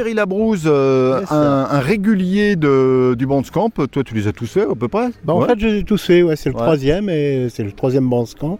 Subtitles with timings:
[0.00, 3.68] Thierry Labrouze, euh, un, un régulier de, du Bandcamp.
[3.68, 5.48] Toi, tu les as tous faits à peu près Bah, En Ouais.
[5.48, 6.62] fait, je les ai tous faits, ouais, c'est le Ouais.
[6.62, 8.58] troisième, et c'est le troisième Bandcamp.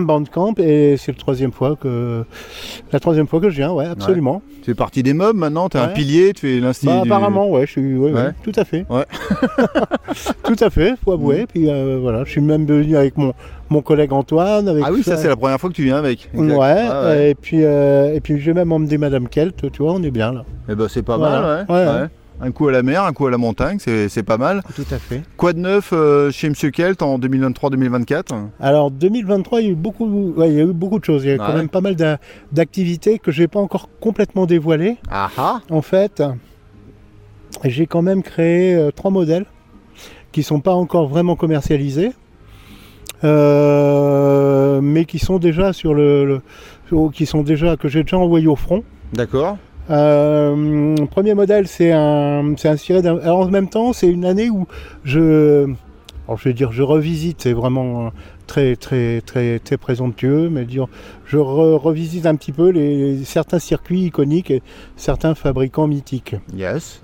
[0.00, 2.24] Bandcamp, et c'est le troisième fois que
[2.92, 4.42] la troisième fois que je viens, ouais, absolument.
[4.62, 6.86] Tu fais partie des meubles maintenant, tu es un pilier, tu fais l'institut.
[6.92, 8.12] Bah, apparemment, ouais, je suis, ouais,
[8.42, 8.84] tout à fait.
[10.44, 11.46] Tout à fait, faut avouer.
[11.46, 13.32] Puis euh, voilà, je suis même venu avec mon,
[13.68, 14.66] mon collègue Antoine.
[14.68, 16.28] Avec Ah oui, ça c'est la première fois que tu viens avec.
[16.34, 16.88] Ouais, Exact.
[16.90, 17.30] Ah ouais.
[17.30, 20.32] et puis euh, et puis j'ai même emmené Madame Kelt, tu vois, on est bien
[20.32, 20.44] là.
[20.68, 21.40] Eh ben, c'est pas Voilà.
[21.40, 21.74] mal, ouais.
[21.74, 22.08] Ouais, Ouais.
[22.40, 24.62] Un coup à la mer, un coup à la montagne, c'est c'est pas mal.
[24.76, 25.22] Tout à fait.
[25.36, 29.74] Quoi de neuf euh, chez Monsieur Kelt en 2023-2024 Alors 2023, il y a eu
[29.74, 30.06] beaucoup,
[30.36, 31.24] ouais, il y a eu beaucoup de choses.
[31.24, 31.54] Il y a quand Ouais.
[31.56, 32.18] même pas mal d'a-
[32.52, 34.98] d'activités que j'ai pas encore complètement dévoilées.
[35.10, 36.22] Ah ah En fait,
[37.64, 39.46] j'ai quand même créé euh, trois modèles
[40.30, 42.12] qui sont pas encore vraiment commercialisés,
[43.24, 46.24] euh, mais qui sont déjà sur le,
[46.92, 48.84] le- qui sont déjà que j'ai déjà envoyé au front.
[49.12, 49.58] D'accord.
[49.90, 53.18] Euh, premier modèle, c'est un, c'est inspiré d'un.
[53.18, 54.66] Alors en même temps, c'est une année où
[55.04, 55.64] je,
[56.26, 57.42] alors je vais dire, je revisite.
[57.42, 58.10] C'est vraiment euh,
[58.46, 60.86] très, très, très, très présomptueux, mais dire,
[61.24, 64.62] je re- revisite un petit peu les certains circuits iconiques et
[64.96, 66.36] certains fabricants mythiques.
[66.54, 67.02] Yes.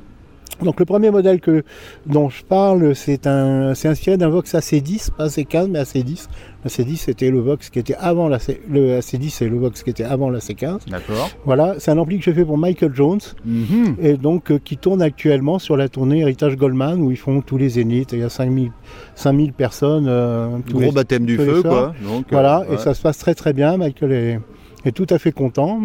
[0.62, 1.64] Donc le premier modèle que,
[2.06, 6.28] dont je parle, c'est un, c'est inspiré d'un Vox AC10, pas AC15 mais AC10.
[6.64, 9.82] La C10 c'était le Vox qui était avant la C, le AC10 c'est le Vox
[9.82, 10.88] qui était avant la C15.
[10.88, 11.28] D'accord.
[11.44, 13.96] Voilà, c'est un ampli que j'ai fait pour Michael Jones Mhm.
[14.00, 17.58] et donc euh, qui tourne actuellement sur la tournée Héritage Goldman où ils font tous
[17.58, 18.12] les zéniths.
[18.12, 18.70] Il y a 5000,
[19.14, 20.06] 5000 personnes.
[20.08, 21.92] euh, tous Gros les- baptême du tous feu, quoi.
[22.02, 23.76] Donc, Voilà, euh, et ça se passe très très bien.
[23.76, 24.40] Michael est,
[24.86, 25.80] est tout à fait content.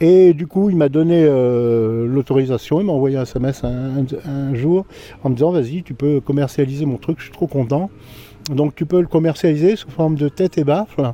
[0.00, 2.80] Et du coup, il m'a donné euh, l'autorisation.
[2.80, 4.84] Il m'a envoyé un SMS un, un jour
[5.22, 7.90] en me disant Vas-y, tu peux commercialiser mon truc, je suis trop content.
[8.48, 11.12] Donc, tu peux le commercialiser sous forme de tête et baffle.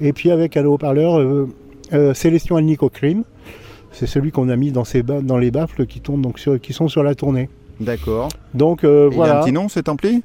[0.00, 1.48] Et puis, avec un haut-parleur euh,
[1.92, 3.24] euh, Célestion Nico Cream.
[3.92, 7.02] C'est celui qu'on a mis dans, les baffles qui, tournent donc sur- qui sont sur
[7.04, 7.48] la tournée.
[7.80, 8.28] D'accord.
[8.52, 9.40] Donc, euh, Et Il a un voilà.
[9.40, 10.22] petit nom cet ampli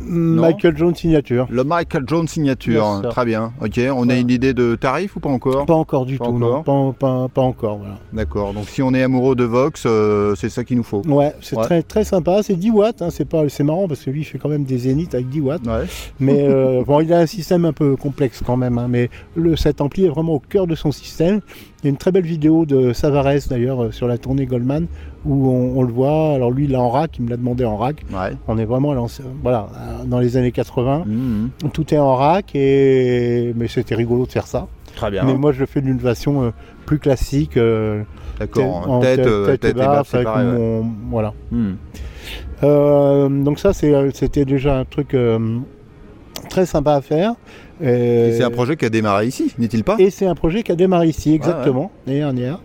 [0.00, 1.46] Michael Jones signature.
[1.50, 3.00] Le Michael Jones signature.
[3.02, 3.10] Yes.
[3.10, 3.52] Très bien.
[3.60, 3.80] Ok.
[3.94, 6.62] On a une idée de tarif ou pas encore Pas encore du Pas tout, non.
[6.62, 7.98] Pas, pas- pas encore, voilà.
[8.12, 8.52] D'accord.
[8.52, 11.02] Donc si on est amoureux de Vox, euh, c'est ça qu'il nous faut.
[11.06, 11.62] Ouais, c'est Ouais.
[11.64, 12.42] très très sympa.
[12.42, 13.02] C'est 10 watts.
[13.02, 15.66] hein, C'est marrant parce que lui il fait quand même des zéniths avec 10 watts.
[15.66, 15.84] Ouais.
[16.20, 18.78] Mais euh, bon, il a un système un peu complexe quand même.
[18.78, 21.40] hein, mais le, cet ampli est vraiment au cœur de son système.
[21.82, 24.86] Il y a une très belle vidéo de Savares d'ailleurs euh, sur la tournée Goldman
[25.26, 26.34] où on, on le voit.
[26.34, 27.18] Alors lui il l'a en rack.
[27.18, 28.04] Il me l'a demandé en rack.
[28.12, 28.32] Ouais.
[28.48, 28.94] On est vraiment
[29.42, 29.66] voilà
[30.06, 31.04] dans les années 80.
[31.06, 31.50] Mhm.
[31.72, 34.66] Tout est en rack et mais c'était rigolo de faire ça.
[34.94, 35.24] Très bien.
[35.24, 36.50] Mais moi je le fais d'une façon euh,
[36.86, 37.56] plus classique.
[37.56, 38.02] euh,
[38.38, 38.88] D'accord.
[38.90, 39.80] en Tête, tête, euh, tête et tête et
[40.16, 40.44] avec ouais.
[40.44, 41.32] mon- voilà.
[42.62, 45.16] Euh, donc ça, c'était déjà un truc
[46.48, 47.34] très sympa à faire.
[47.82, 49.96] Et Et, c'est un projet qui a démarré ici, n'est-il pas?
[49.98, 52.58] Et c'est un projet qui a démarré ici, exactement, l'année dernière,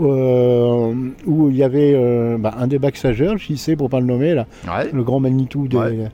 [0.00, 0.92] euh,
[1.26, 4.46] où il y avait euh, bah, un des backsageurs, JC pour pas le nommer, là,
[4.66, 4.88] Ouais.
[4.92, 6.08] le grand Manitou de, Ouais.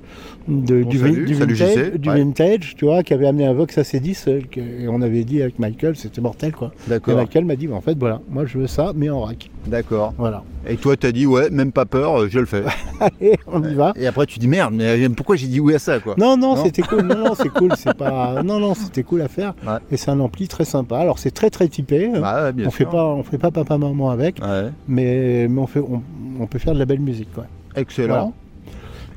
[0.48, 2.18] de- On du, vintage, du ouais.
[2.18, 5.58] vintage, tu vois, qui avait amené un Vox AC10, euh, et on avait dit avec
[5.58, 6.72] Michael, c'était mortel, quoi.
[6.90, 7.14] Et.
[7.14, 9.50] Michael m'a dit, bah, en fait, voilà, moi je veux ça, mais en rack.
[9.66, 10.12] D'accord.
[10.18, 10.42] Voilà.
[10.68, 12.62] Et toi, t'as dit ouais, même pas peur, je le fais.
[13.00, 13.92] Allez, on y va.
[13.96, 16.14] Et après, tu dis merde, mais pourquoi j'ai dit oui à ça, quoi?
[16.18, 16.64] Non, non, Non?
[16.64, 17.02] c'était cool.
[17.02, 17.72] Non, non, c'est cool.
[17.76, 18.42] C'est pas.
[18.42, 19.54] Non, non, c'était cool à faire.
[19.90, 20.98] Et c'est un ampli très sympa.
[20.98, 22.10] Alors c'est très très typé.
[22.20, 22.78] Bah, bien on sûr.
[22.78, 24.70] fait pas, on fait pas papa maman avec, Ouais.
[24.88, 26.02] mais, mais on fait, on,
[26.40, 27.44] on peut faire de la belle musique, quoi.
[27.76, 28.32] Excellent.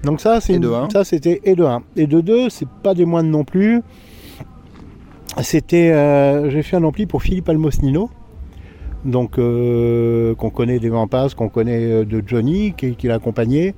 [0.04, 0.60] Donc ça, c'est
[0.92, 1.82] ça c'était et de 1.
[1.96, 3.82] Et de 2, c'est pas des moindres non plus.
[5.42, 8.10] C'était, euh, j'ai fait un ampli pour Philippe Almosnino.
[9.06, 13.76] Donc, euh, qu'on connaît des Vampas, qu'on connaît euh, de Johnny, qui, qui l'a accompagné.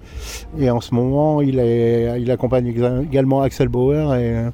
[0.58, 4.46] Et en ce moment, il, est, il accompagne également Axel Bauer et,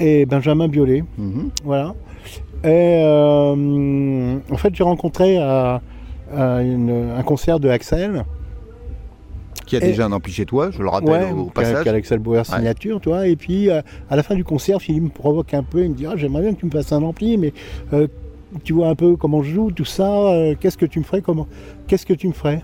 [0.00, 1.04] et Benjamin Biolay.
[1.18, 1.50] Mhm.
[1.64, 1.94] Voilà.
[2.64, 5.80] Et euh, en fait, j'ai rencontré à,
[6.36, 8.24] à une- un concert de Axel.
[9.66, 11.84] Qui a Et- déjà un ampli chez toi, je le rappelle Ouais, au passage.
[11.84, 13.26] qu'a Axel Bauer signature, tu vois.
[13.26, 13.80] Et puis, euh,
[14.10, 15.84] à la fin du concert, Philippe me provoque un peu.
[15.84, 17.52] Il me dit Ah, J'aimerais bien que tu me fasses un ampli, mais
[17.92, 18.06] euh,
[18.64, 20.08] tu vois un peu comment je joue, tout ça.
[20.12, 21.46] euh, Qu'est-ce que tu me ferais comment...
[21.86, 22.62] Qu'est-ce que tu me ferais?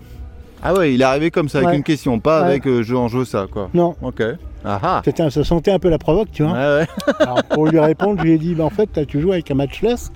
[0.61, 1.75] Ah ouais, il est arrivé comme ça, avec Ouais.
[1.77, 2.47] une question, pas Ouais.
[2.47, 3.69] avec euh, je en jeu ça, quoi.
[3.73, 4.21] Non, Ok.
[4.65, 6.57] Ah ah un- ça sentait un peu la provoque, tu Ouais, vois.
[6.79, 6.87] ouais.
[7.21, 9.55] Alors, pour lui répondre, je lui ai dit bah, En fait, tu joues avec un
[9.55, 10.11] matchless.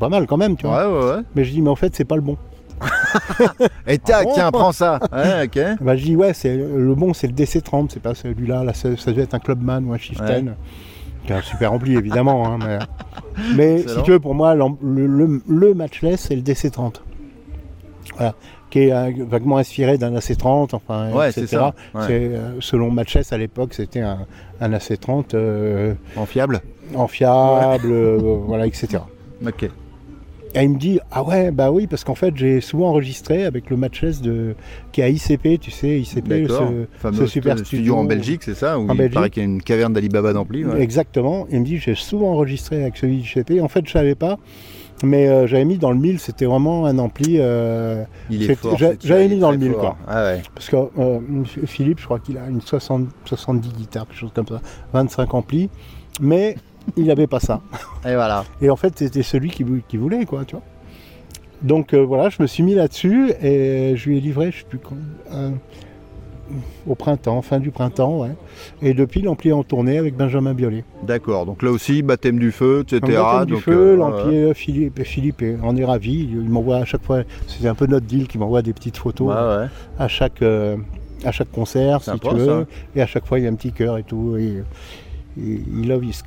[0.00, 0.88] Pas mal quand même, tu vois.
[0.88, 1.22] Ouais, ouais, ouais.
[1.36, 2.36] Mais je dis Mais en fait, c'est pas le bon.
[3.86, 4.98] Et tac, Ah bon tiens, prends ça.
[5.12, 5.60] Ouais, ok.
[5.82, 8.64] Bah, je dis Ouais, c'est le bon, c'est le DC30, c'est pas celui-là.
[8.64, 10.54] Là, ça, ça doit être un Clubman ou un Chieftain.
[11.26, 12.46] Qui est un super rempli, évidemment.
[12.54, 12.58] hein,
[13.54, 16.94] mais si tu veux, pour moi, l'am- le, le- le matchless, c'est le DC30.
[18.16, 18.34] Voilà.
[18.70, 21.46] Qui est euh, vaguement inspiré d'un AC30, enfin, Ouais, etc.
[21.48, 21.74] ça.
[21.94, 22.00] Ouais.
[22.10, 24.18] Euh, selon Matchless à l'époque, c'était un,
[24.60, 26.60] un AC30 euh, En fiable
[26.94, 28.98] en fiable, euh, voilà, etc.
[29.46, 29.64] Ok.
[30.52, 33.70] Et il me dit Ah ouais, bah oui, parce qu'en fait, j'ai souvent enregistré avec
[33.70, 34.56] le matchless de,
[34.90, 38.54] qui est à ICP, tu sais, ICP, ce, ce super stu- studio en Belgique, c'est
[38.56, 39.14] ça Où En il Belgique.
[39.14, 40.64] paraît qu'il y a une caverne d'Alibaba d'ampli.
[40.78, 41.46] Exactement.
[41.52, 43.60] Il me dit J'ai souvent enregistré avec celui d'ICP.
[43.62, 44.38] En fait, je savais pas.
[45.02, 47.36] Mais euh, j'avais mis dans le 1000, c'était vraiment un ampli.
[47.38, 48.04] euh,
[49.02, 49.96] j'avais mis dans le mille, quoi.
[50.06, 50.42] Ah ouais.
[50.54, 51.18] parce que euh,
[51.66, 54.60] Philippe, je crois qu'il a une 60, 70 guitares, quelque chose comme ça,
[54.92, 55.70] 25 amplis.
[56.20, 56.56] Mais
[56.96, 57.60] il n'avait pas ça.
[58.04, 58.44] Et voilà.
[58.60, 60.64] Et en fait, c'était celui qui, vou- qui voulait, quoi, tu vois.
[61.62, 64.64] Donc euh, voilà, je me suis mis là-dessus et je lui ai livré, je sais
[64.68, 64.96] plus quand,
[66.86, 68.30] au printemps, fin du printemps, ouais.
[68.82, 70.84] Et depuis, est en tournée avec Benjamin Biolay.
[71.02, 71.46] D'accord.
[71.46, 73.00] Donc là aussi, baptême du feu, etc.
[73.00, 76.28] Donc, baptême du Donc, feu, euh, euh, Philippe, Philippe est- en est ravi.
[76.30, 79.28] Il, m'envoie à chaque fois, c'est un peu notre deal, qui m'envoie des petites photos
[79.28, 79.66] Ouais, ouais.
[79.98, 82.46] à chaque à chaque concert, si tu veux.
[82.46, 82.64] ça.
[82.96, 84.36] Et à chaque fois, il y a un petit cœur et tout.
[84.38, 84.62] Et
[85.42, 86.22] il love his.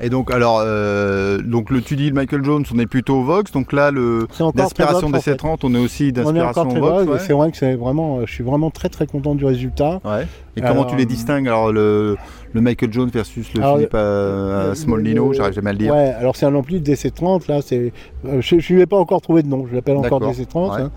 [0.00, 3.24] Et donc, alors, euh, donc le tu dis le Michael Jones, on est plutôt au
[3.24, 3.52] Vox.
[3.52, 5.20] Donc là, le Vox, des en fait.
[5.20, 7.08] 730, on est aussi d'inspiration Vox.
[7.08, 7.18] ouais.
[7.18, 10.00] c'est vrai que c'est vraiment, je suis vraiment très très content du résultat.
[10.04, 10.26] Ouais.
[10.60, 12.16] Et comment tu les distingues Alors le,
[12.52, 15.92] le Michael Jones versus le Alors, Philippe euh, Smolnino, le- j'arrive jamais à le dire.
[15.94, 17.92] Ouais, alors c'est un ampli DC30, là, c'est,
[18.26, 20.76] euh, je ne lui ai pas encore trouvé de nom, je l'appelle encore D'accord, DC30.
[20.76, 20.82] ouais.
[20.82, 20.90] hein.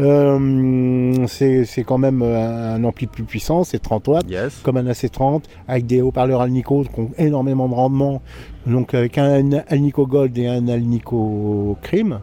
[0.00, 4.60] Euh, c'est, quand même un, ampli plus puissant, c'est 30 watts, Yes.
[4.62, 8.22] comme un AC30, avec des haut-parleurs Alnico qui ont énormément de rendement,
[8.66, 12.20] donc avec un Alnico Gold et un Alnico Cream.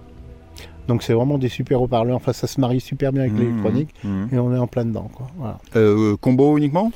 [0.87, 3.89] Donc c'est vraiment des super haut-parleurs, enfin ça se marie super bien avec Mmh, l'électronique,
[4.03, 4.23] mmh.
[4.33, 5.09] et on est en plein dedans.
[5.13, 5.27] Quoi.
[5.37, 5.57] Voilà.
[5.75, 6.91] Euh, combo uniquement?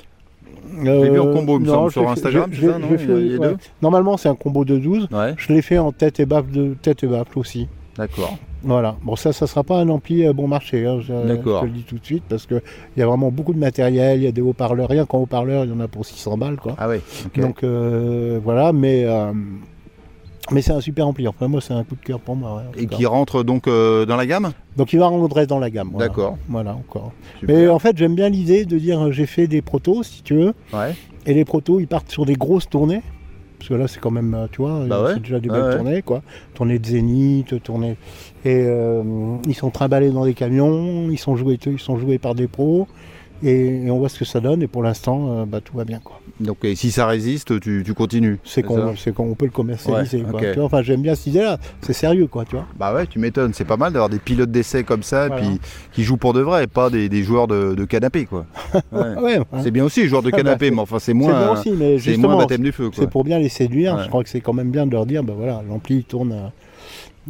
[0.81, 2.89] L'ai vu en combo, il me non, semble, sur Instagram, je- c'est ça, je non
[2.89, 3.47] l'ai Il y a- fait- il y a ouais.
[3.49, 3.57] deux?
[3.81, 5.07] Normalement c'est un combo de 12.
[5.11, 7.67] Ouais, Je l'ai fait en tête et baffle de tête et baffle aussi.
[7.97, 8.38] d'accord.
[8.63, 8.95] Voilà.
[9.03, 10.85] Bon ça, ça sera pas un ampli euh, bon marché.
[10.85, 11.61] hein, je, D'accord.
[11.61, 12.61] je te le dis tout de suite parce que
[12.95, 14.19] il y a vraiment beaucoup de matériel.
[14.19, 14.88] Il y a des haut-parleurs.
[14.88, 16.75] Rien qu'en haut-parleur, il y en a pour 600 balles quoi.
[16.77, 17.39] Ah ok.
[17.39, 19.31] Donc euh, voilà, mais euh,
[20.51, 21.27] mais c'est un super ampli.
[21.27, 22.55] Enfin moi c'est un coup de cœur pour moi.
[22.75, 24.51] ouais, Et qui rentre donc euh, dans la gamme?
[24.77, 25.89] Donc il va rentrer dans la gamme.
[25.91, 26.07] voilà.
[26.07, 26.38] D'accord.
[26.49, 27.11] Voilà encore.
[27.39, 27.55] Super.
[27.55, 30.35] Mais en fait j'aime bien l'idée de dire euh, j'ai fait des protos si tu
[30.35, 30.53] veux.
[30.73, 30.95] Ouais.
[31.27, 33.01] Et les protos, ils partent sur des grosses tournées.
[33.59, 35.11] Parce que là, c'est quand même, euh, tu vois, Bah ouais.
[35.13, 36.23] c'est déjà des belles tournées, quoi.
[36.55, 37.95] Tournées de Zénith, tournées.
[38.43, 39.03] Et euh,
[39.47, 42.88] ils sont trimballés dans des camions, ils sont joués, ils sont joués par des pros.
[43.43, 44.61] Et, et on voit ce que ça donne.
[44.61, 46.19] Et pour l'instant, euh, bah, tout va bien, quoi.
[46.39, 48.39] Donc et si ça résiste, tu, tu continues.
[48.43, 50.39] C'est qu'on qu'on peut le commercialiser, Ouais, quoi.
[50.39, 50.47] ok.
[50.51, 51.59] Tu vois, enfin, j'aime bien cette idée-là.
[51.81, 52.65] C'est sérieux, quoi, tu vois.
[52.79, 53.53] Bah ouais, tu m'étonnes.
[53.53, 55.41] C'est pas mal d'avoir des pilotes d'essai comme ça, Voilà.
[55.43, 55.59] puis
[55.91, 58.45] qui jouent pour de vrai, et pas des, des joueurs de, de canapé, quoi.
[58.91, 59.39] Ouais.
[59.63, 61.55] C'est bien aussi, joueurs de Ah bah, canapé, mais enfin c'est moins,
[61.99, 64.01] c'est moins baptême du feu, c'est pour bien les séduire.
[64.03, 66.51] Je crois que c'est quand même bien de leur dire, bah voilà, l'ampli, tourne,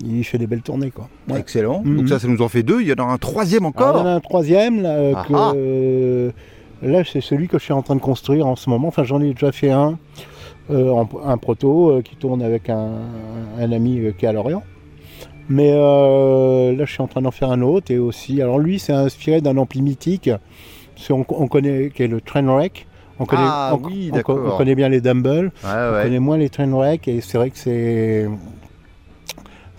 [0.03, 1.09] il fait des belles tournées, quoi.
[1.29, 1.39] Ouais.
[1.39, 1.81] Excellent.
[1.83, 1.97] Mhm.
[1.97, 2.81] Donc ça, ça nous en fait deux.
[2.81, 3.95] Il y en aura un troisième Alors, encore.
[3.97, 5.51] il y en a un troisième là, euh, Ah que, ah.
[5.55, 6.31] euh,
[6.81, 8.87] là c'est celui que je suis en train de construire en ce moment.
[8.87, 9.97] Enfin j'en ai déjà fait un,
[10.69, 12.89] euh, en- un proto euh, qui tourne avec un,
[13.59, 14.63] un ami euh, qui est à Lorient.
[15.49, 18.41] Mais euh, là je suis en train d'en faire un autre et aussi.
[18.41, 20.29] Alors lui c'est inspiré d'un ampli mythique,
[21.09, 22.87] on, on connaît qui est le Trainwreck.
[23.19, 24.39] On connaît, Ah on- oui, on- d'accord.
[24.53, 26.03] on connaît bien les Dumble, Ouais, on ouais.
[26.03, 28.27] connaît moins les Trainwreck et c'est vrai que c'est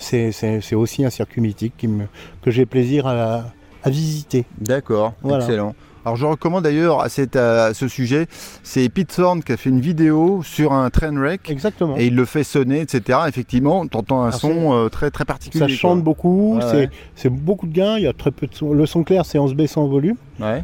[0.02, 2.06] c'est- aussi un circuit mythique qui me-
[2.42, 3.44] que j'ai plaisir à,
[3.82, 4.44] à visiter.
[4.60, 5.14] D'accord.
[5.22, 5.44] Voilà.
[5.44, 5.74] Excellent.
[6.04, 8.26] Alors je recommande d'ailleurs à, ce sujet,
[8.64, 11.96] c'est Pete Thorne qui a fait une vidéo sur un train wreck Exactement.
[11.96, 13.20] et il le fait sonner, etc.
[13.28, 15.60] Effectivement, tu entends un Alors, son euh, très très particulier.
[15.64, 16.02] Ça chante quoi.
[16.02, 16.90] beaucoup, c'est ouais.
[17.14, 18.72] c'est beaucoup de gains, il y a très peu de son.
[18.72, 20.16] Le son clair, c'est en se baissant en volume.
[20.40, 20.60] Ouais.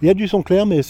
[0.00, 0.80] Il y a du son clair, mais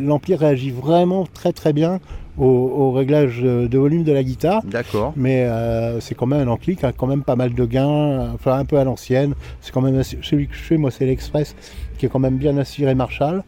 [0.00, 2.00] l'ampli réagit vraiment très très bien
[2.38, 4.62] au, au réglage de volume de la guitare.
[4.64, 5.12] D'accord.
[5.16, 8.58] Mais euh, c'est quand même un qui a quand même pas mal de gains, enfin
[8.58, 9.34] un peu à l'ancienne.
[9.60, 11.54] C'est quand même celui que je fais, moi, c'est l'Express,
[11.98, 13.42] qui est quand même bien aspiré Marshall.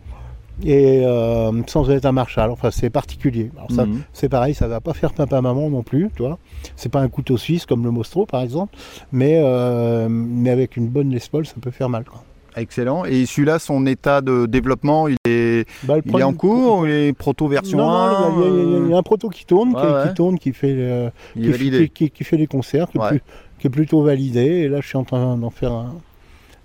[0.64, 3.50] Et euh, sans être un Marshall, enfin c'est particulier.
[3.56, 4.00] Alors ça, Mhm.
[4.14, 6.38] c'est pareil, ça va pas faire papa maman non plus, tu vois.
[6.76, 8.74] C'est pas un couteau suisse comme le Mostro par exemple,
[9.12, 12.04] mais, euh, mais avec une bonne Les Paul, ça peut faire mal.
[12.04, 12.22] Quoi.
[12.56, 13.04] Excellent.
[13.04, 16.92] Et celui-là, son état de développement, il est, Bah, il est en cours ou il
[16.92, 18.78] est proto version Non, non, 1 il y a- il y, a- il y a-
[18.86, 20.08] il y a un proto qui tourne, Ouais, qui, ouais.
[20.08, 23.08] qui tourne, qui fait, euh, qui, fait des concerts, qui, est Ouais.
[23.10, 23.22] plus-
[23.58, 24.40] qui est plutôt validé.
[24.44, 25.94] Et là, je suis en train d'en faire un,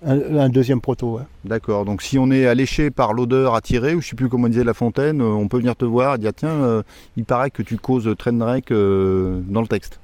[0.06, 1.18] un- un deuxième proto.
[1.18, 1.24] ouais.
[1.46, 1.84] D'accord.
[1.86, 4.74] Donc si on est alléché par l'odeur attirée, ou je sais plus comment disait La
[4.74, 6.82] Fontaine, euh, on peut venir te voir et dire tiens, euh,
[7.18, 10.00] il paraît que tu causes Trainwreck euh, dans le texte.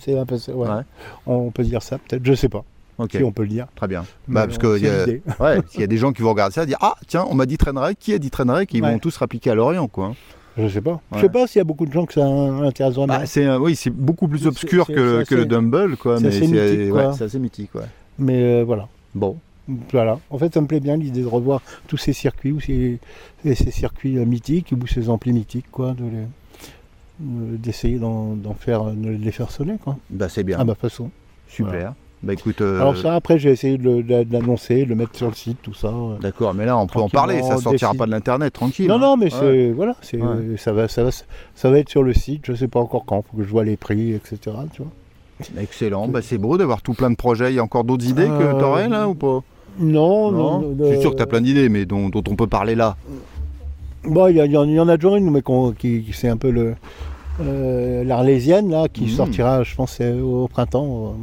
[0.00, 0.68] C'est un peu ça, ouais.
[0.68, 0.82] Ouais.
[1.26, 2.64] On peut dire ça, peut-être, je sais pas
[3.10, 3.66] Si on peut le dire.
[3.74, 4.04] Très bien.
[4.28, 5.04] Bah, parce c'est y a-
[5.40, 7.34] ouais, il y a des gens qui vont regarder ça et dire ah tiens, on
[7.34, 8.72] m'a dit Trainwreck, qui a dit Trainwreck?
[8.74, 8.92] Ils Ouais.
[8.92, 10.14] vont tous rappliquer à Lorient quoi.
[10.58, 11.00] Je sais pas.
[11.10, 11.22] Je Ouais.
[11.22, 13.18] sais pas s'il y a beaucoup de gens que ça intéresse vraiment.
[13.18, 16.28] Bah, c'est euh, oui, c'est beaucoup plus obscur que, que le Dumble quoi, c'est mais
[16.28, 17.12] assez c'est mythique, ouais, quoi.
[17.12, 17.82] c'est assez mythique ouais.
[18.18, 18.88] Mais euh, voilà.
[19.14, 19.36] Bon.
[19.92, 20.18] Voilà.
[20.30, 23.00] En fait, ça me plaît bien l'idée de revoir tous ces circuits, ou ces,
[23.44, 26.26] ces circuits euh, mythiques, ou ces amplis mythiques, quoi, de les-
[27.22, 29.96] euh, d'essayer d'en faire, de les faire sonner, quoi.
[30.08, 30.58] Bah c'est bien.
[30.58, 31.10] À ma façon.
[31.48, 31.94] Super.
[32.22, 32.60] Bah écoute.
[32.60, 35.74] euh, Alors ça, après, j'ai essayé de l'annoncer, de le mettre sur le site, tout
[35.74, 35.92] ça.
[36.20, 37.98] D'accord, mais là on peut en parler, ça sortira décide.
[37.98, 38.88] pas de l'internet, tranquille.
[38.88, 38.98] Non, hein.
[38.98, 39.30] non, mais Ouais.
[39.40, 40.56] c'est voilà, c'est Ouais.
[40.56, 41.10] ça va, ça va,
[41.54, 42.42] ça va être sur le site.
[42.46, 43.22] Je sais pas encore quand.
[43.22, 44.38] Faut que je vois les prix, etc.
[44.72, 44.90] Tu vois.
[45.60, 47.52] Excellent, bah c'est beau d'avoir tout plein de projets.
[47.52, 49.40] Il y a encore d'autres idées que Euh, t'aurais là ou pas?
[49.78, 50.74] Non, non?
[50.80, 52.74] Je suis sûr que tu as euh, plein d'idées, mais dont, dont on peut parler
[52.74, 52.96] là.
[54.04, 55.42] Bon, il y, a- il y en- a toujours une, mais
[55.78, 56.74] qui, qui- c'est un peu le
[57.42, 59.08] euh, l'Arlésienne là, qui Mhm.
[59.10, 61.14] sortira, je pense, au printemps.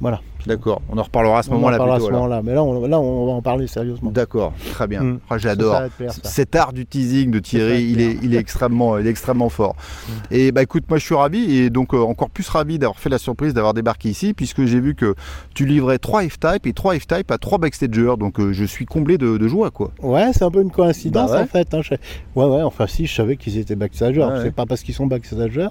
[0.00, 0.22] Voilà.
[0.48, 2.10] D'accord, on en reparlera à ce On en moment-là parlera à plutôt.
[2.10, 2.42] ce moment-là.
[2.42, 4.10] Mais là, on, là, on va en parler sérieusement.
[4.10, 5.02] D'accord, très bien.
[5.02, 5.20] Mm.
[5.30, 5.80] Ah, J'adore.
[5.96, 6.12] Plaire.
[6.24, 9.76] Cet art du teasing de Thierry, il est, il est extrêmement, il est extrêmement fort.
[9.76, 10.12] Mm.
[10.30, 13.08] Et bah écoute, moi je suis ravi et donc euh, encore plus ravi d'avoir fait
[13.10, 15.14] la surprise d'avoir débarqué ici puisque j'ai vu que
[15.54, 18.14] tu livrais 3 F-Type et 3 F-Type à 3 backstagers.
[18.18, 19.90] Donc euh, je suis comblé de, de joie quoi.
[20.02, 21.42] Ouais, c'est un peu une coïncidence Bah ouais.
[21.42, 21.74] en fait.
[21.74, 21.80] hein.
[21.82, 21.94] Je-
[22.34, 24.22] Ouais, ouais, enfin si, je savais qu'ils étaient backstagers.
[24.24, 24.40] Ouais.
[24.44, 25.68] C'est pas parce qu'ils sont backstagers,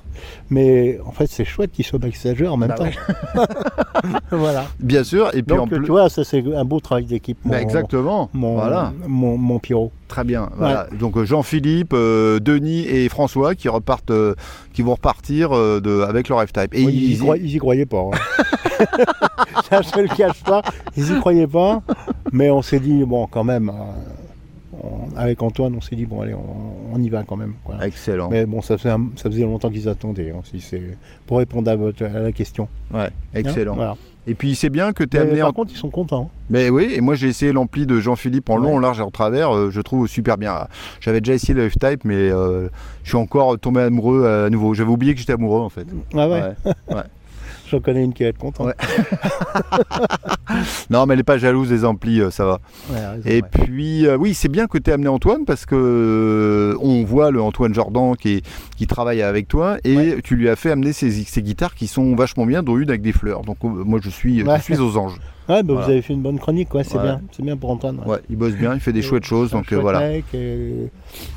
[0.50, 3.46] mais en fait, c'est chouette qu'ils soient backstagers en même Bah temps.
[4.32, 4.66] voilà.
[4.80, 5.82] Bien sûr, et puis en plus.
[5.84, 7.38] tu vois, ça c'est un beau travail d'équipe.
[7.46, 8.30] Bah, exactement.
[8.34, 8.94] Mon, Voilà.
[9.08, 9.92] mon, mon Pierrot.
[10.08, 10.50] Très bien.
[10.58, 10.88] Voilà.
[11.00, 14.36] Donc euh, Jean-Philippe, euh, Denis et François qui repartent, euh,
[14.74, 16.74] qui vont repartir euh, de, avec leur F-Type.
[16.74, 18.02] Et Oui, ils, y ils croyaient pas.
[18.14, 18.86] hein.
[19.70, 20.62] ça, je le cache pas.
[20.96, 21.82] Ils y croyaient pas.
[22.32, 23.72] Mais on s'est dit, bon, quand même,
[24.82, 27.54] on- avec Antoine, on s'est dit, bon, allez, on, on y va quand même.
[27.64, 27.76] quoi.
[27.86, 28.30] Excellent.
[28.30, 31.70] Mais bon, ça faisait, un- ça faisait longtemps qu'ils attendaient, hein, si c'est pour répondre
[31.72, 32.68] à, votre, à la question.
[32.94, 33.76] Ouais, Hein, excellent.
[33.76, 33.96] voilà.
[34.30, 36.30] Et puis c'est bien que tu es Mais amené par en contre, ils sont contents.
[36.50, 38.76] Mais oui, et moi j'ai essayé l'ampli de Jean-Philippe en long, Ouais.
[38.76, 40.68] en large et en travers, euh, je trouve super bien.
[41.00, 42.68] J'avais déjà essayé le F-Type, mais euh,
[43.04, 44.74] je suis encore tombé amoureux à nouveau.
[44.74, 45.88] J'avais oublié que j'étais amoureux en fait.
[46.14, 46.42] Ah ouais,
[46.90, 47.04] Ouais.
[47.70, 48.68] J'en connais une qui va être contente.
[48.68, 48.74] Ouais.
[50.90, 52.60] Non, mais elle n'est pas jalouse des amplis, euh, ça va.
[52.90, 53.50] Ouais, raison, Et ouais.
[53.66, 57.32] puis, euh, oui, c'est bien que tu aies amené Antoine parce que euh, on voit
[57.32, 58.46] le Antoine Jordan qui, est-
[58.78, 62.46] qui travaille avec toi et tu lui as fait amener ces guitares qui sont vachement
[62.46, 63.42] bien, dont une avec des fleurs.
[63.42, 64.58] Donc, euh, moi je suis, Ouais.
[64.58, 65.20] je suis aux anges.
[65.50, 65.86] Ouais, bah, Voilà.
[65.86, 67.22] vous avez fait une bonne chronique, c'est bien.
[67.32, 68.02] C'est bien pour Antoine.
[68.06, 68.18] ouais.
[68.30, 70.00] Il bosse bien, il fait des chouettes choses, donc chouette voilà.
[70.02, 70.90] mec, et,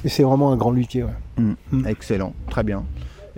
[0.04, 1.04] et c'est vraiment un grand luthier.
[1.04, 1.42] ouais.
[1.70, 1.86] Mm.
[1.86, 2.82] Excellent, très bien.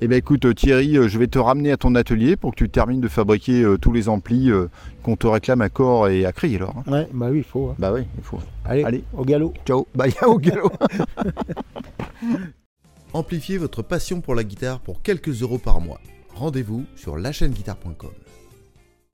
[0.04, 2.68] Eh bien écoute Thierry, euh, je vais te ramener à ton atelier pour que tu
[2.68, 4.66] termines de fabriquer euh, tous les amplis euh,
[5.04, 6.74] qu'on te réclame à corps et à cri alors.
[6.88, 6.90] hein.
[6.92, 7.68] Ouais, bah oui, il faut.
[7.68, 7.74] ouais.
[7.78, 8.40] Bah oui, il faut.
[8.64, 9.04] Allez, Allez.
[9.16, 9.54] au galop.
[9.64, 10.72] Ciao, bye au galop.
[13.12, 16.00] Amplifiez votre passion pour la guitare pour quelques euros par mois.
[16.34, 18.10] Rendez-vous sur lachaîneguitare.com.